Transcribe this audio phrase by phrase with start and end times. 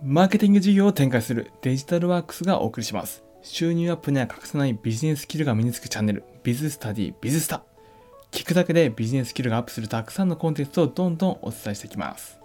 [0.00, 3.24] マーケティング事業を展開するデジタルワークスがお送りします。
[3.42, 7.64] 収入アップには欠かせないビジネススキルが身につくチャンネル、ビズスタディ、ビズスタ。
[8.30, 12.38] 聞くだけでビジネススキルがアップするたくさんのコンテンツをどんどんお伝えしていきます。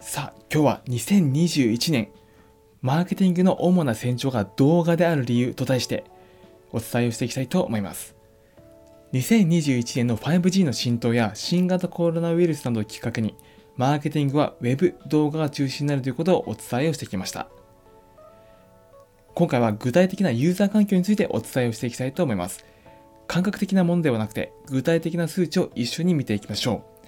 [0.00, 2.08] さあ、今日は2021年、
[2.82, 6.02] マーケティングの主な成長が動画である理由と題して
[6.72, 8.16] お伝えをしていきたいと思います。
[9.12, 13.36] 2021年の 5G の浸透や新型コロナウイルスなどをきっかけに
[13.78, 17.48] マーケティングは Web 動画が中心になるということをお伝えをしてきました。
[19.36, 22.66] 今回は具体的なユーザー環境についてお伝えをしていきたいと思います。
[23.28, 27.06] 感覚的なものではなくて、具体的な数値を一緒に見ていきましょう。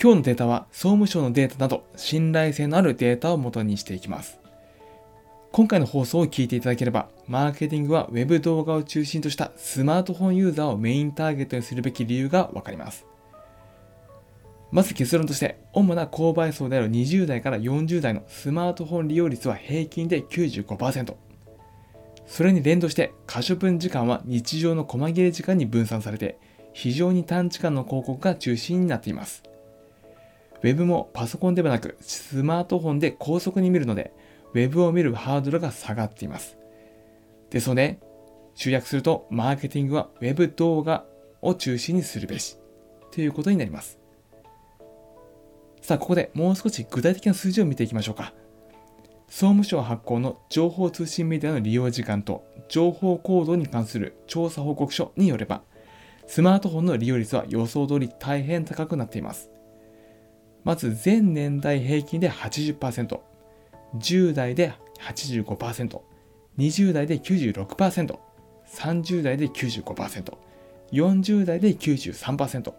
[0.00, 4.38] 今日のデータは総務省のデータなど信頼性のあるデータを元にしていきます。
[5.52, 13.04] 今回の放送を聞いていただければ、マーケティングは Web 動画を中心としたスマートフォンユーザーをメインターゲットにするべき理由がわかります。
[14.70, 21.14] まず結論として、主な購買層である20代から40代のスマートフォン利用率は平均で95%。
[22.26, 26.38] それに連動して可処分時間は日常の細切れ時間に分散されて、
[26.74, 29.42] 非常に短時間の広告が中心になっています。
[30.62, 34.12] Web もパソコンではなくスマートフォンで高速に見るので、
[34.54, 36.58] Web を見るハードルが下がっています。
[37.50, 37.98] ですので、
[38.54, 41.04] 集約すると、マーケティングは Web 動画
[41.40, 42.58] を中心にするべし、
[43.12, 43.97] ということになります。
[45.88, 48.34] さあ、ここでもう少し具体的な数字を見ていきましょうか。
[49.26, 55.62] 総務省発行の情報通信メディアの利用時間と情報行動に関する調査報告書によれば、
[56.26, 59.48] スマートフォンの利用率は予想通り大変高くなっています。
[60.62, 63.20] まず全年代平均で80%、
[63.94, 66.00] 10代で85%、
[66.58, 68.18] 20代で96%、
[68.66, 70.36] 30代で95%、
[70.92, 72.74] 40代で93%、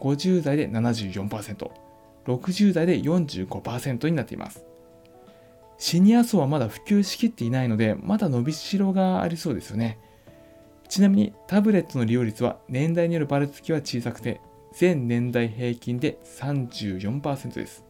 [0.00, 1.91] 50代で74%、
[2.26, 4.64] 60代で45%になっています。
[5.78, 9.98] シニア層はまだ普及しきっていないので、まだ伸びしろがありそうですよね。
[10.88, 14.40] ちなみにタブレットの利用率は年代によるばらつきは小さくて、
[14.72, 17.84] 全年代平均で34%です。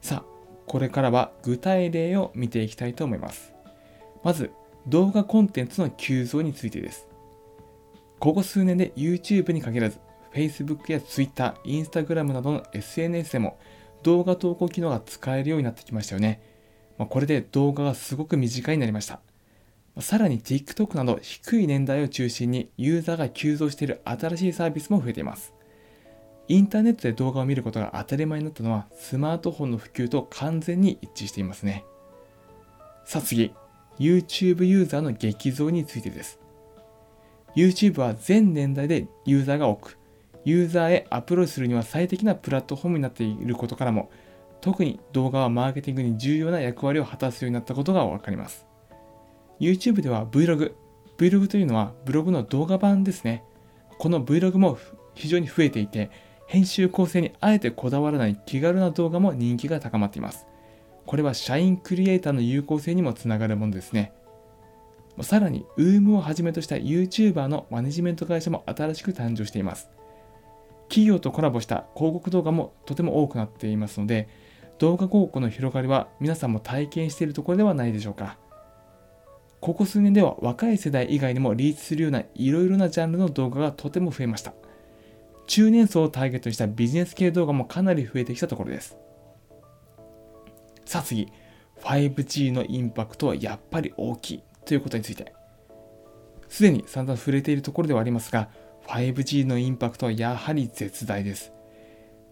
[0.00, 0.24] さあ、
[0.66, 3.52] これからは具体例を見ていきたいと思います。
[4.24, 4.50] まず、
[4.86, 7.08] 動画コンテンツの急増についてです。
[8.18, 10.00] ここ数年で YouTube に限らず、
[10.36, 13.58] Facebook や Twitter、Instagram などの SNS でも
[14.02, 16.42] 動画投稿機能が使えるようになってきましたよね。
[16.98, 19.20] まあ、これで動画がすごく短いになりました。
[19.98, 25.54] さらに TikTok など低い年代を中心にユーザーが急増している新しいサービスも増えています。
[26.48, 31.84] インターネットで動画を見ることが当たり前になったのはスマートフォンの普及と完全に一致していますね。
[33.06, 33.54] さあ次、
[33.98, 36.38] YouTube ユーザーの激増についてです。
[37.56, 39.98] YouTube は全年代でユーザーが多く、
[40.46, 44.10] ユーザーへアプローチするには最適なプラットフォームになっていることからも、
[44.60, 48.64] 特に動画はマーケティングに重要な役割を果たすようになったことがわかります。
[49.58, 50.72] YouTube では Vlog、
[51.18, 53.42] Vlog というのはブログの動画版ですね。
[53.98, 54.78] この Vlog も
[55.14, 56.12] 非常に増えていて、
[56.46, 60.46] 編集構成にあえてこだわらない気軽な動画も人気が高まっています。
[61.06, 64.12] これは社員クリエイターの有効性にもつながるものですね。
[65.22, 69.95] さらに、UM をはじめとした YouTuber のマネジメント会社も新しく誕生しています。
[70.88, 74.28] 企業とコラボした広告動画もとても多くなっていますので、
[74.78, 78.38] 動画広告の広がりは皆さんも体験しているところではないでしょうか。
[79.60, 84.52] ここ数年では若い世代以外にもリーチするようないろいろなジャンルの動画がとても増えました。
[85.46, 88.96] 中年層をターゲットにしたビジネス系動画もかなり増えてきたところです。
[90.84, 91.28] さあ次、
[91.82, 95.32] 5G のインパクトはやっぱり大きいということについて。
[96.48, 98.48] すでに散々触れているところではありますが、
[98.88, 101.52] 5G のインパクトはやはり絶大です。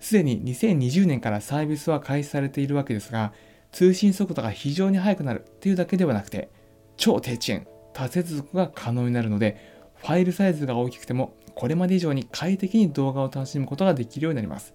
[0.00, 3.32] すでに2020年からサービスは開始されているわけですが、
[3.72, 6.50] 通信速度が非常に速くなるというだけではなくて、
[6.97, 9.56] 超低遅延、多接続が可能になるので、
[9.97, 14.75] ファイルサイズが大きくても、これまで以上に快適に動画を楽しむことができるようになります。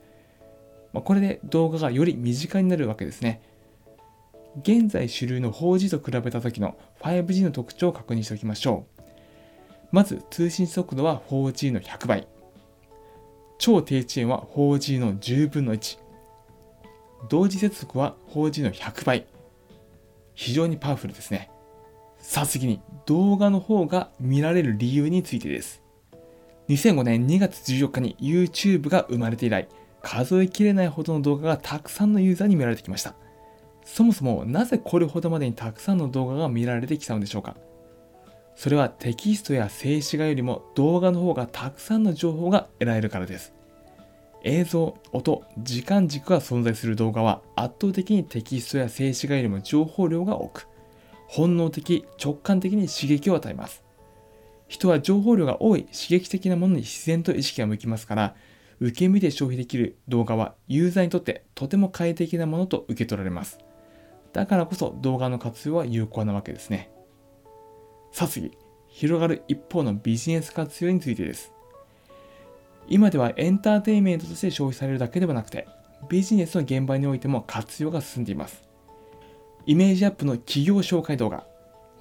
[0.93, 3.41] まこれで動画がより身近になるわけですね。
[4.63, 8.98] 現在主流の 4G と比べた時の 5G の特徴を確認しておきましょう。
[9.91, 12.27] まず通信速度は 4G の100倍。
[13.57, 15.97] 超低遅延は 4G の10分の1。
[17.29, 19.25] 同時接続は 4G の100倍。
[20.35, 21.49] 非常にパワフルですね。
[22.19, 25.81] さあ次に動画の方が見られる理由についてです。
[26.69, 29.67] 2005年2月14日に YouTube が生まれて以来、
[30.01, 33.15] 数えきれないほどの動画がたくさんのユーザーに見られてきました。
[33.83, 37.57] そもそもなぜこれほどまでにたくさんの動画が見られてきたのでしょうか
[38.59, 43.53] それはテキストや静止画よりも動画の方がたくさんの情報が得られるからです。
[44.43, 50.67] 映像、音、時間軸が存在する動画は圧倒的にテキストや静止画よりも情報量が多く、
[51.29, 53.81] 本能的、直感的に刺激を与えます。
[54.67, 58.35] 人は情報量が多い刺激的なものに自然と意識が向きますから、
[58.81, 63.57] 受け身で消費できる動画はユーザーにとってとても快適なものと受け取られます。
[64.33, 66.91] だからこそ動画の活用は有効なわけですね。
[68.11, 68.57] さあ次、
[68.87, 71.53] 広がる一方のビジネス活用についてです。
[72.87, 75.67] 今ではエンターテインメントとして消費されるだけではなくて、
[76.09, 78.63] ビジネスの現場においても活用が進んでいます。
[79.65, 81.45] イメージアップの企業紹介動画、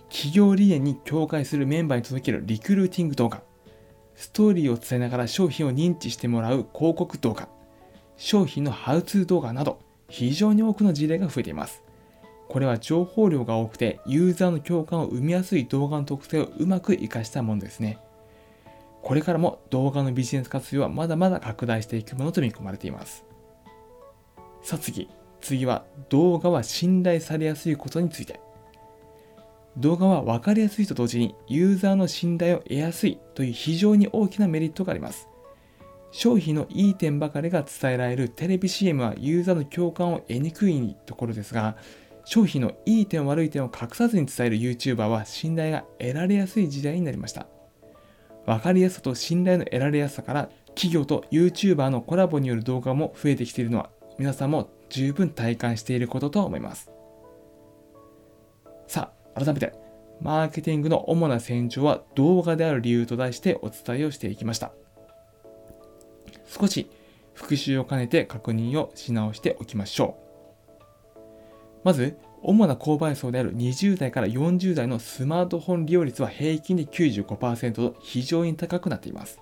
[0.09, 3.43] 企業理念に境界するメンバーに届けるリクルーティング動画、
[4.15, 7.49] ストーリーを伝えながら商品を認知してもらう広告動画、
[8.17, 11.83] 商品のハウツー動画など、非常に多くの事例が増えています。
[12.49, 17.99] これは情報量が多くてユーザーの共感を生みやすい動画の特性をうまく活かしたものですね。
[19.03, 23.25] これからも動画のビジネス活用はまだまだ拡大していくものと見込まれています。
[24.63, 25.09] さあ次、
[25.41, 28.41] 次は動画は信頼されやすいことについて。
[29.77, 35.29] 動画は分かりやすいと同時にユーザーの信頼を得やすいという非常に大きなメリットがあります。
[36.11, 41.77] 商品のいい点ばかりが伝えられるテレビ CM はユーザーの共感を得にくいところですが、
[42.31, 47.47] 商品のいい点悪い点を隠さずに伝える YouTuber は信頼が得られやすい時代になりました。
[48.45, 53.89] 分かりやすさと信頼の得られやすさから企業と YouTuber のコラボによる動画も増えてきているのは
[54.19, 56.91] 皆さんも十分体感していることと思います。
[58.87, 59.73] さあ、改めて、
[60.21, 64.73] マーケティングの主な戦場は動画である理由と題してお伝えをしていきました。
[66.45, 66.91] 少し
[67.33, 70.28] 復習を兼ねて確認をし直しておきましょう。
[71.85, 79.41] まず、主な購買層である20代から40代のスマートフォン利用率は平均で95%と非常に高くなっています。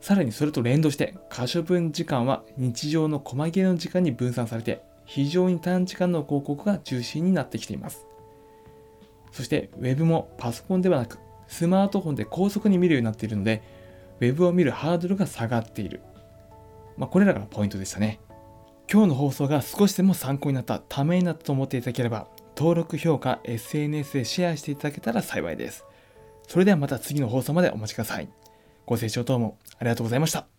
[0.00, 8.06] さらにそれと連動して可処分時間は日常の細切れの時間に分散されて非常に短時間の広告が中心になってきています。
[9.30, 13.62] そして Web もパソコンではなくスマートフォンで高速に見るようになっているので
[14.18, 16.00] Web を見るハードルが下がっている。
[16.96, 18.18] まあ、これらがポイントでしたね。
[18.92, 25.86] 今日の放送が少しでも参考になった、ためになったと思っていただければ、登録、評価、SNS でシェアしていただけたら幸いです。
[26.46, 28.28] それではまた次の放送までお待ちください。
[28.84, 30.51] ご清聴どうもありがとうございました。